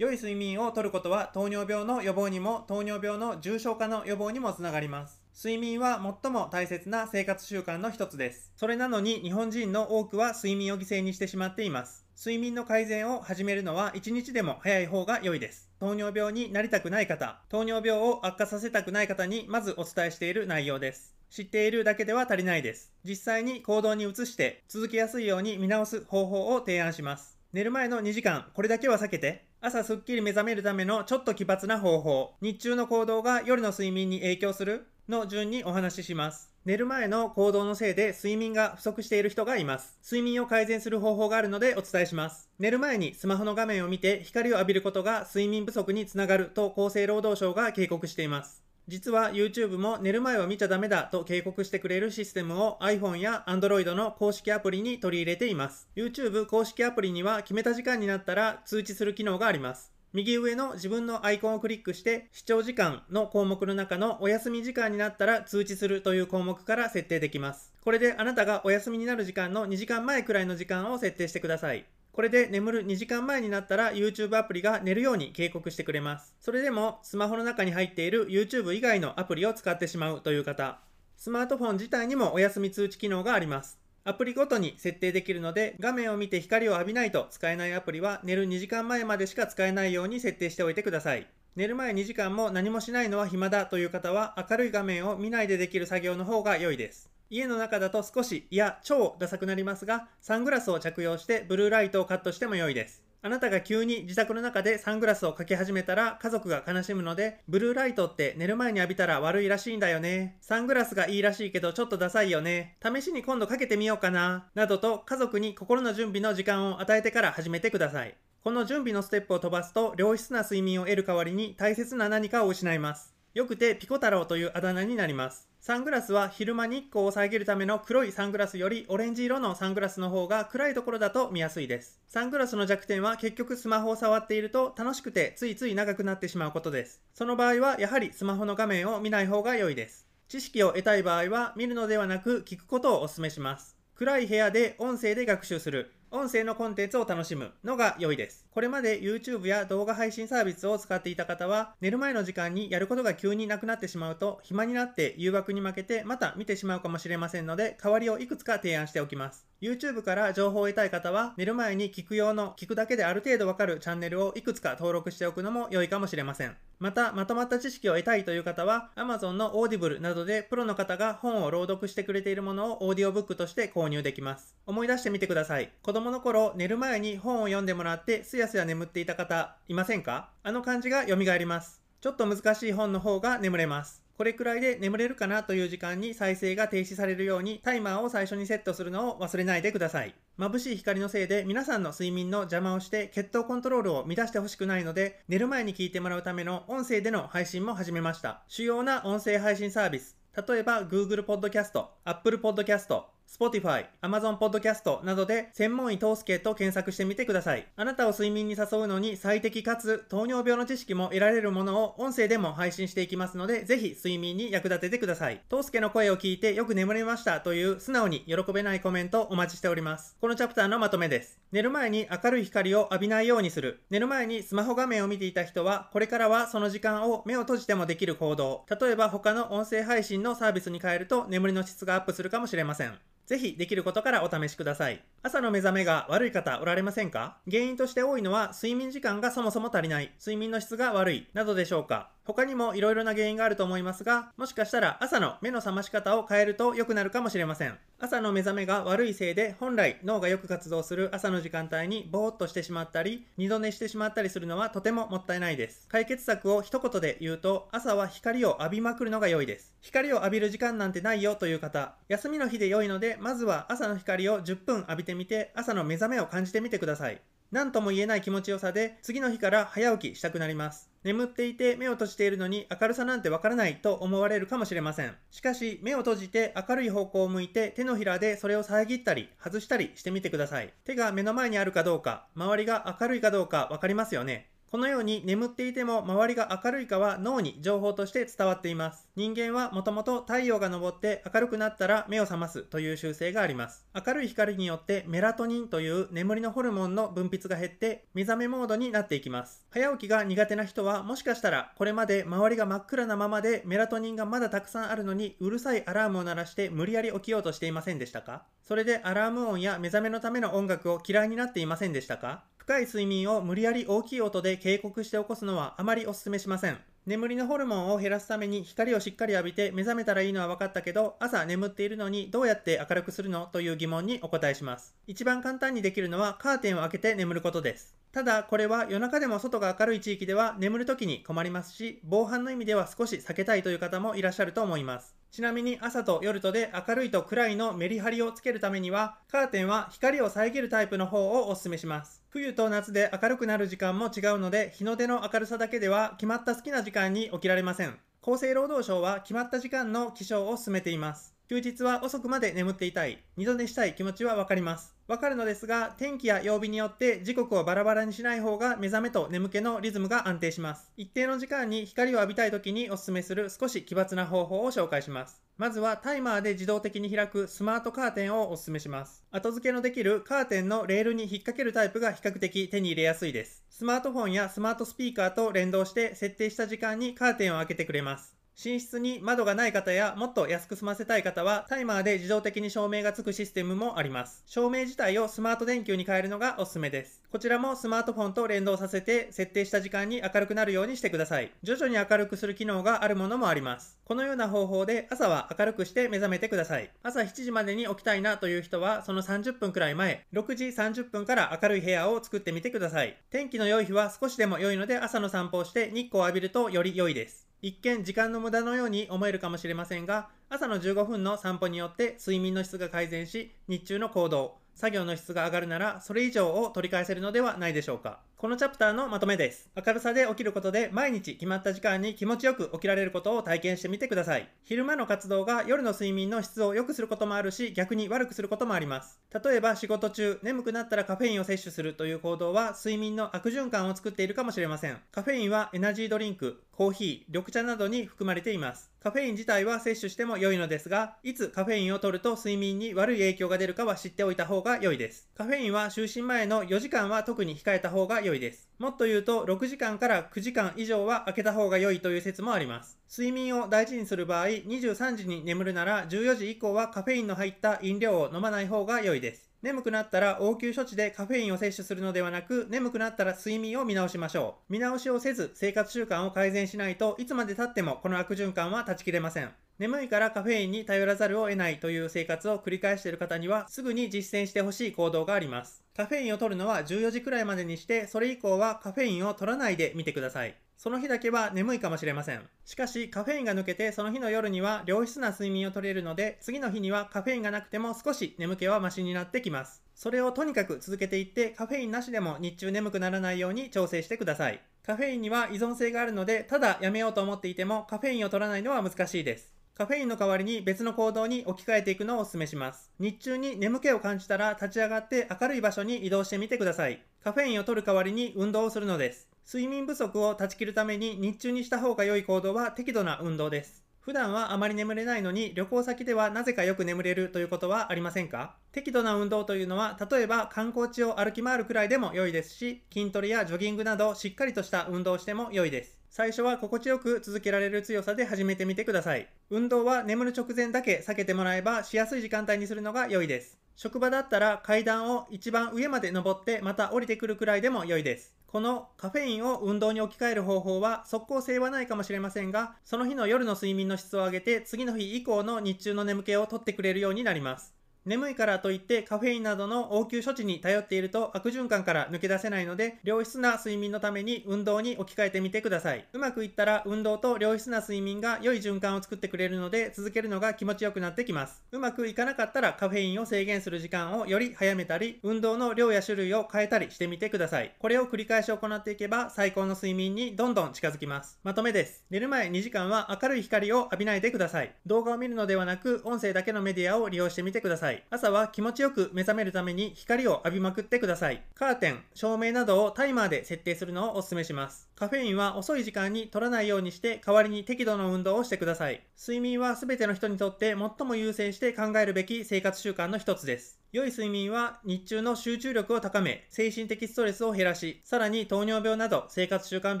[0.00, 5.20] 良い睡眠をとることは糖尿病の予防にも糖尿病の重症化の予防にもつながります。
[5.36, 8.50] 睡眠は最も大切な生活習慣の一つです。
[8.56, 12.06] それなのに日本人の多くは睡眠を犠牲にしてしまっています。
[12.16, 15.68] 睡眠の改善を始めるのは1日でも早い方が良いです。
[15.78, 21.14] 糖尿病になりたくない方、糖尿病を悪化させたくない方にまずお伝えしている内容です。
[21.28, 22.90] 知っているだけでは足りないです。
[23.04, 27.39] 実際に行動に移して続けやすいように見直す方法を提案します。
[27.52, 36.52] 寝る前の2時間、これだけは避けて、朝すっきり目覚めるためのちょっと奇抜な方法、日中の行動が夜の睡眠に影響するの順にお話しします。
[36.64, 39.98] 寝る前の行動のせいで睡眠が不足している人がいます。
[40.04, 42.48] 睡眠を改善する方法があるのでお伝えします。
[42.60, 48.62] 寝る前にスマホの画面を見て光を浴びることが睡眠不足につながると厚生労働省が警告しています。
[48.90, 55.88] 実は YouTube も寝る前は見ちゃダメだと警告してくれるシステムを iPhone や Android の公式アプリに取り入れています。
[55.94, 59.92] YouTube 公式アプリには決めた時間になったら通知する機能があります。
[60.12, 67.72] 右上の自分のアイコンをクリックして視聴時間の項目の中のお休み時間になったら通知するという項目から設定できます。
[67.84, 71.86] これであなたがお休みになる時間の2時間前くらいの時間を設定してください。
[72.12, 76.34] これで眠る2時間前になったら YouTube アプリが寝るように警告してくれます。
[76.40, 80.80] それでもスマホの中に入っている YouTube 以外のアプリを使ってしまうという方、
[81.16, 83.78] スマートフォン自体にもお休み通知機能があります。
[84.04, 91.26] アプリごとに設定できるので、画面を見て光を浴びないと使えないアプリは寝る2時間前までしか使えないように設定しておいてください。
[91.56, 97.10] 寝る前2時間も何もしないのは暇だという方は明るい画面を見ないでできる作業の方が良いです。
[97.30, 103.04] 家の中だと少し、いや超ダサくなりますが、サングラスを着用してブルーライトをカットしても良いです。
[103.22, 110.38] あなたが急に自宅の中でサングラスをかけ始めたら家族が悲しむので、ブルーライトって寝る前に浴びたら悪いらしいんだよね。
[110.40, 112.78] サングラスがいいらしいけどちょっとダサいよね。
[112.82, 114.48] 試しに今度かけてみようかな。
[114.54, 118.16] などと家族に心の準備の時間を与えてから始めてください。
[118.42, 123.14] この準備のステップを飛ばすと良質な睡眠を得る代わりに大切な何かを失います。
[123.34, 125.49] よくてピコ太郎というあだ名になります。
[125.62, 132.00] サングラスは昼間日光を遮るための黒いサングラスよりオレンジ色のサングラスの方が暗いところだと見やすいです。
[132.08, 137.02] サングラスの弱点は結局スマホを触っていると楽しくてついつい長くなってしまうことです。
[137.12, 140.06] その場合はやはりスマホの画面を見ない方が良いです。
[140.28, 143.76] 知識を得たい場合は見るのではなく聞くことをお勧めします。
[143.96, 145.92] 暗い部屋で音声で学習する。
[146.12, 148.44] 音声のコンテンツを楽しむのが良いです。
[148.50, 159.46] これまで YouTube や動画配信サービスを使っていた方は、寝る前の時間にやることが急になくなってしまうと、暇になって誘惑に負けてまた見てしまうかもしれませんので、代わりをいくつか提案しておきます。
[159.62, 166.56] YouTube から情報を得たい方は、寝る前に聞く用の、聞くだけである程度わかるチャンネルをいくつか登録しておくのも良いかもしれません。
[166.80, 174.56] また、まとまった知識を得たいという方は、Amazon の Audible などでプロの方が本を朗読してくれているものをオーディオブックとして購入できます。
[174.66, 175.70] 思い出してみてください。
[175.82, 180.30] 子供の頃、寝る前に本を読んでもらって、すやすや眠っていた方、いませんか？
[180.42, 181.82] あの感じが蘇ります。
[182.00, 184.02] ちょっと難しい本の方が眠れます。
[184.16, 190.14] これくらいで眠れるかなという時間に再生が停止されるようにタイマーを最初にセットするのを忘れないでください。
[190.40, 198.42] 眩しい光のせいで皆さんの睡眠の邪魔をして血糖コントロールを乱してほしくないので寝る前に聞いてもらうための音声での配信も始めました。
[198.48, 200.16] 主要な音声配信サービス、
[200.48, 207.66] 例えば Google Podcast、Apple Podcast、Spotify、Amazon Podcast などで専門医トースケと検索してみてください。
[207.76, 215.40] あなたを睡眠に誘うのに最適かつ糖尿病の知識も得られるものを音声でも配信していきますので、ぜひ睡眠に役立ててください。
[215.48, 220.16] トースケの声を聞いてよく眠れましたという素直に喜べないコメントお待ちしております。
[220.20, 221.38] このチャプターのまとめです。
[221.52, 223.80] 寝る前に明るい光を浴びないようにする。
[223.90, 228.66] 寝る前にスマホ画面を見ていた人は、これからはその時間を目を閉じてもできる行動。
[228.80, 232.98] 例えば他の音声配信のサービスに変えると眠りの質がアップするかもしれません。
[233.30, 235.04] ぜひできることからお試しください。
[235.22, 237.36] 朝の目覚めが悪い方おられませんか？
[237.50, 242.08] 原因として多いのは睡眠時間がそもそも足りない、睡眠の質が悪い、などでしょうか？
[242.24, 247.76] 他にも色々な原因があると思いますが、もしかしたら朝の目の覚まし方を変えると良くなるかもしれません。
[247.98, 255.86] 朝の目覚めが悪いせいで本来脳がよく活動する朝の時間帯にぼーっとしてしまったり、二度寝してしまったりするのはとてももったいないです。
[255.88, 259.74] 解決策を一言で言うと、朝は光を浴びまくるのが良いです。
[259.82, 267.20] 光を浴びる時間なんてないよという方、休みの日で良いので、まずは朝の光を10分浴びててみて、朝の目覚めを感じてみてください。
[267.50, 270.88] 何とも言えない気持ちよさで、次の日から早起きしたくなります。
[271.02, 275.16] 眠っていて目を閉じているのに明るさなんてわからないと思われるかもしれません。
[275.30, 280.72] しかし、目を閉じて明るい方向を向いて手のひらでそれを遮ったり外したりしてみてください。
[280.84, 284.49] 手が目の前にあるかどうか、周りが明るいかどうかわかりますよね。
[284.70, 289.08] このように眠っていても周りが明るいかは脳に情報として伝わっています。
[289.16, 293.84] 人間はもともと太陽が昇って明るくなったら目を覚ますという習性があります。
[294.06, 299.66] 明るい光によってメラトニンという眠りのホルモンの分泌が減って目覚めモードになっていきます。
[299.70, 308.44] 早起きが苦手な人はもしかしたらこれまで周りが真っ暗なままでメラトニンがまだたくさんあるのにうるさいアラームを鳴らして無理やり起きようとしていませんでしたか？
[308.62, 312.44] それでアラーム音や目覚めのための音楽を嫌いになっていませんでしたか？
[312.70, 316.78] 深い睡眠を無理やり大きい音で警告して起こすのはあまりお勧めしません。
[317.04, 323.48] 眠りのホルモンを減らすために光をしっかり浴びて目覚めたらいいのは分かったけど朝眠っているのにどうやって明るくするの？
[323.52, 324.94] という疑問にお答えします。
[325.08, 327.96] 一番簡単にできるのはカーテンを開けて眠ることです。
[328.12, 335.20] ただこれは夜中でも外が明るい地域では眠る時に困りますし防犯の意味では少し避けたいという方もいらっしゃると思います。
[335.30, 342.24] ちなみに朝と夜とで明るいと暗いのメリハリをつけるためには、カーテンは光を遮るタイプの方をお勧めします。
[342.30, 347.96] 冬と夏で明るくなる時間も違うので、日の出の明るさだけでは決まった好きな時間に起きられません。
[348.22, 351.39] 厚生労働省は決まった時間の起床を進めています。
[351.50, 354.94] 休日は遅くまで眠っていたい、二度寝したい気持ちはわかります。
[355.08, 360.92] わかるのですが、天気や曜日によって時刻をバラバラにしない方が目覚めと眠気のリズムが安定します。
[360.96, 365.42] 一定の時間に光を浴びたい時にお勧めする少し奇抜な方法を紹介します。
[365.58, 369.24] まずはタイマーで自動的に開くスマートカーテンをお勧めします。
[369.32, 373.64] 後付けのできるカーテンのレールに引っ掛けるタイプが比較的手に入れやすいです。
[373.70, 378.39] スマートフォンやスマートスピーカーと連動して設定した時間にカーテンを開けてくれます。
[378.62, 384.42] 寝室に窓がない方やもっと安く済ませたい方はタイマーで自動的に照明がつくシステムもあります。
[384.44, 387.22] 照明自体をスマート電球に変えるのがおすすめです。
[387.32, 391.52] こちらもスマートフォンと連動させて設定した時間に明るくなるようにしてください。
[391.62, 393.98] 徐々に明るくする機能があるものもあります。
[394.04, 396.90] このような方法で朝は明るくして目覚めてください。
[397.02, 403.16] 朝7時までに起きたいなという人はその30分くらい前、6時30分から明るい部屋を作ってみてください。
[403.30, 407.49] 天気の良い日は少しでも良いので朝の散歩をして日光を浴びるとより良いです。
[407.62, 418.20] 一見時間の無駄のように思えるかもしれませんが、朝の15分の散歩によって睡眠の質が改善し、日中の行動、作業の質が上がるなら、それ以上を取り返せるのではないでしょうか。
[418.40, 419.68] このチャプターのまとめです。
[419.76, 424.48] 明るさで起きることで毎日決まった時間に気持ちよく起きられることを体験してみてください。
[424.64, 429.20] 昼間の活動が夜の睡眠の質を良くすることもあるし、逆に悪くすることもあります。
[429.44, 434.96] 例えば仕事中、眠くなったらカフェインを摂取するという行動は睡眠の悪循環を作っているかもしれません。
[435.12, 438.90] カフェインはエナジードリンク、コーヒー、緑茶などに含まれています。
[439.00, 445.28] カフェイン自体は摂取しても良いのですが、いつカフェインを取ると睡眠に悪い影響が出るかは知っておいた方が良いです。
[445.34, 448.68] カフェインは就寝前の4時間は特に控えた方が良い良いです。
[448.78, 452.96] もっと言うと、6時間から9時間以上は空けた方が良いという説もあります。
[453.10, 459.50] 睡眠を大事にする場合、23時に眠るなら14時以降はカフェインの入った飲料を飲まない方が良いです。
[459.62, 464.72] 眠くなったら応急処置でカフェインを摂取するのではなく、眠くなったら睡眠を見直しましょう。
[464.72, 469.50] 見直しをせず生活習慣を改善しないといつまで経ってもこの悪循環は断ち切れません。
[469.80, 475.82] 眠いからカフェインに頼らざるを得ないという生活を繰り返している方にはすぐに実践してほしい行動があります。
[475.96, 480.54] カフェインを取るのは14時くらいまでにして、それ以降はカフェインを取らないでみてください。
[480.76, 482.42] その日だけは眠いかもしれません。
[482.66, 489.82] しかしカフェインが抜けてその日の夜には良質な睡眠を取れるので、次の日にはカフェインがなくても少し眠気はマシになってきます。
[489.94, 494.60] それをとにかく続けていってカフェインなしでも日中眠くならないように調整してください。
[494.84, 499.59] カフェインには依存性があるので、ただやめようと思っていてもカフェインを取らないのは難しいです。
[499.80, 502.90] カフェインの代わりに別の行動に置き換えていくのをお勧めします。
[502.98, 507.02] 日中に眠気を感じたら立ち上がって明るい場所に移動してみてください。
[507.24, 509.26] カフェインを取る代わりに運動をするのです。
[509.46, 513.82] 睡眠不足を断ち切るために日中にした方が良い行動は適度な運動です。
[514.00, 518.56] 普段はあまり眠れないのに旅行先ではなぜかよく眠れるということはありませんか？
[518.72, 525.99] 適度な運動というのは例えば観光地を歩き回るくらいでも良いですし筋トレやジョギングなどしっかりとした運動をしても良いです。
[526.12, 529.28] 最初は心地よく続けられる強さで始めてみてください。
[529.48, 533.58] 運動は眠る直前だけ避けてもらえばしやすい時間帯にするのが良いです。
[533.76, 538.34] 職場だったら階段を一番上まで登ってまた降りてくるくらいでも良いです。
[538.48, 547.72] このカフェインを運動に置き換える方法は即効性はないかもしれませんが、その日の夜の睡眠の質を上げて次の日以降の日中の眠気を取ってくれるようになります。
[548.06, 556.06] 眠いからといってカフェインなどの応急処置に頼っていると悪循環から抜け出せないので良質な睡眠のために運動に置き換えてみてください。
[556.12, 561.64] うまくいったら運動と良質な睡眠が良い循環を作ってくれるので続けるのが気持ちよくなってきます。
[561.72, 567.74] うまくいかなかったらカフェインを制限する時間をより早めたり運動の量や種類を変えたりしてみてください。
[567.80, 569.00] これを繰り返し行ってい。
[569.00, 571.38] けば最高の睡眠にどんどん近づきます。
[571.42, 572.04] まとめです。
[572.10, 574.74] 寝る前2時間は明るい光を浴びないでください。
[574.84, 577.89] 動画を見るのではなく音声だけのメディアを利用してみてください。
[577.90, 578.02] さい。
[578.10, 581.42] 朝は気持ちよく目覚めるために光を浴びまくってください。
[581.54, 584.88] カーテン、照明などをタイマーで設定するのをお勧めします。
[584.94, 589.02] カフェインは遅い時間に取らないようにして代わりに適度の運動をしてください。
[589.18, 593.78] 睡眠は全ての人にとって最も優先して考えるべき生活習慣の一つです。
[593.92, 600.00] 良い睡眠は日中の集中力を高め、精神的ストレスを減らし、さらに糖尿病など生活習慣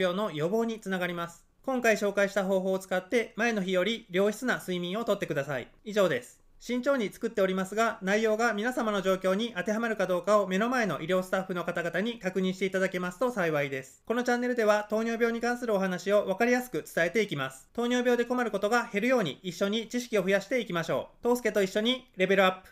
[0.00, 1.44] 病の予防につながります。
[1.62, 5.68] 今回紹介した方法を使って前の日より良質な睡眠をとってください。
[5.84, 6.39] 以上です。
[6.60, 14.02] 慎重に作っておりますが、内容が皆様の状況に当てはまるかどうかを目の前の医療スタッフの方々に確認していただけますと幸いです。
[14.04, 17.66] このチャンネルでは糖尿病に関するお話をわかりやすく伝えていきます。
[17.72, 21.22] 糖尿病で困ることが減るように一緒に知識を増やしていきましょう。
[21.22, 22.68] トースケと一緒にレベルアップ。